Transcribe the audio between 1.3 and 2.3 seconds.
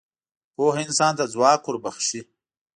ځواک وربخښي.